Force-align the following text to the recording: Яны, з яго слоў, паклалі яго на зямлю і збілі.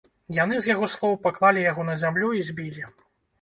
Яны, 0.35 0.55
з 0.65 0.71
яго 0.75 0.87
слоў, 0.93 1.13
паклалі 1.25 1.67
яго 1.67 1.85
на 1.91 1.99
зямлю 2.05 2.33
і 2.41 2.43
збілі. 2.49 2.89